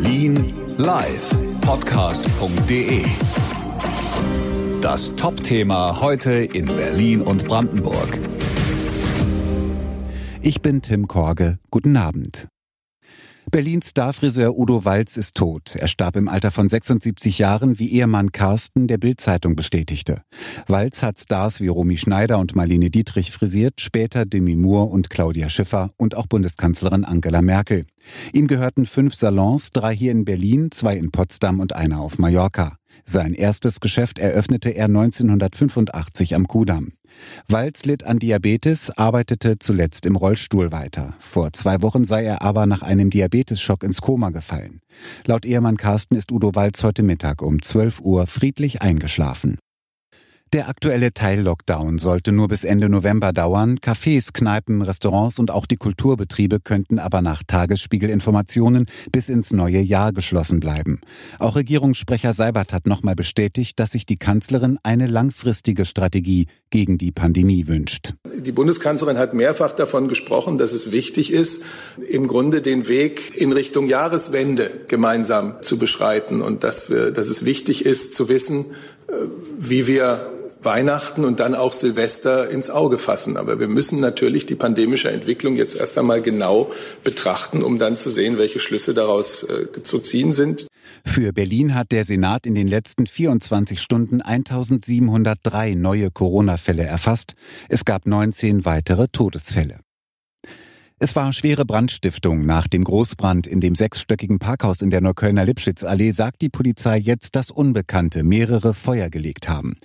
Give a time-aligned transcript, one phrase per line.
[0.00, 1.28] Berlin live
[1.60, 3.04] Podcast.de
[4.80, 8.20] Das Top-Thema heute in Berlin und Brandenburg.
[10.40, 11.58] Ich bin Tim Korge.
[11.72, 12.46] Guten Abend.
[13.50, 15.74] Berlins Starfriseur Udo Walz ist tot.
[15.74, 20.22] Er starb im Alter von 76 Jahren, wie Ehemann Carsten der Bildzeitung bestätigte.
[20.66, 25.48] Walz hat Stars wie Romy Schneider und Marlene Dietrich frisiert, später Demi Moore und Claudia
[25.48, 27.86] Schiffer und auch Bundeskanzlerin Angela Merkel.
[28.34, 32.76] Ihm gehörten fünf Salons, drei hier in Berlin, zwei in Potsdam und einer auf Mallorca.
[33.06, 36.92] Sein erstes Geschäft eröffnete er 1985 am Kudamm.
[37.48, 41.14] Walz litt an Diabetes, arbeitete zuletzt im Rollstuhl weiter.
[41.18, 44.80] Vor zwei Wochen sei er aber nach einem Diabetesschock ins Koma gefallen.
[45.26, 49.58] Laut Ehemann Carsten ist Udo Walz heute Mittag um 12 Uhr friedlich eingeschlafen.
[50.54, 53.78] Der aktuelle Teil-Lockdown sollte nur bis Ende November dauern.
[53.80, 60.14] Cafés, Kneipen, Restaurants und auch die Kulturbetriebe könnten aber nach Tagesspiegelinformationen bis ins neue Jahr
[60.14, 61.02] geschlossen bleiben.
[61.38, 67.12] Auch Regierungssprecher Seibert hat nochmal bestätigt, dass sich die Kanzlerin eine langfristige Strategie gegen die
[67.12, 68.14] Pandemie wünscht.
[68.34, 71.62] Die Bundeskanzlerin hat mehrfach davon gesprochen, dass es wichtig ist,
[72.08, 77.44] im Grunde den Weg in Richtung Jahreswende gemeinsam zu beschreiten und dass, wir, dass es
[77.44, 78.64] wichtig ist zu wissen,
[79.08, 79.12] äh,
[79.58, 83.36] wie wir Weihnachten und dann auch Silvester ins Auge fassen.
[83.36, 86.70] Aber wir müssen natürlich die pandemische Entwicklung jetzt erst einmal genau
[87.04, 90.66] betrachten, um dann zu sehen, welche Schlüsse daraus äh, zu ziehen sind.
[91.04, 97.34] Für Berlin hat der Senat in den letzten 24 Stunden 1703 neue Corona-Fälle erfasst.
[97.68, 99.78] Es gab 19 weitere Todesfälle.
[101.00, 102.44] Es war schwere Brandstiftung.
[102.44, 107.36] Nach dem Großbrand in dem sechsstöckigen Parkhaus in der Neuköllner Lipschitzallee sagt die Polizei jetzt,
[107.36, 109.76] dass Unbekannte mehrere Feuer gelegt haben.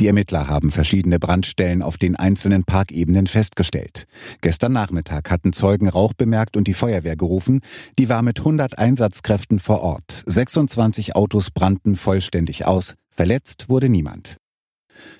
[0.00, 4.06] Die Ermittler haben verschiedene Brandstellen auf den einzelnen Parkebenen festgestellt.
[4.40, 7.60] Gestern Nachmittag hatten Zeugen Rauch bemerkt und die Feuerwehr gerufen.
[7.96, 10.24] Die war mit 100 Einsatzkräften vor Ort.
[10.26, 12.96] 26 Autos brannten vollständig aus.
[13.08, 14.38] Verletzt wurde niemand.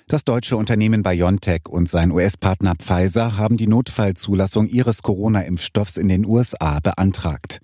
[0.09, 6.25] Das deutsche Unternehmen BioNTech und sein US-Partner Pfizer haben die Notfallzulassung ihres Corona-Impfstoffs in den
[6.25, 7.59] USA beantragt.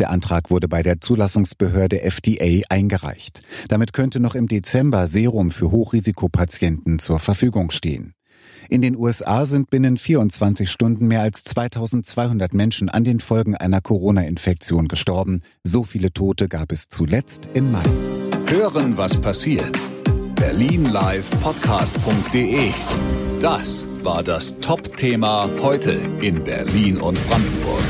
[0.00, 3.42] Der Antrag wurde bei der Zulassungsbehörde FDA eingereicht.
[3.68, 8.14] Damit könnte noch im Dezember Serum für Hochrisikopatienten zur Verfügung stehen.
[8.68, 13.80] In den USA sind binnen 24 Stunden mehr als 2200 Menschen an den Folgen einer
[13.80, 15.42] Corona-Infektion gestorben.
[15.62, 17.84] So viele Tote gab es zuletzt im Mai.
[18.48, 19.78] Hören, was passiert
[20.54, 22.70] berlinlivepodcast.de.
[23.40, 27.82] Das war das Top-Thema heute in Berlin und Brandenburg.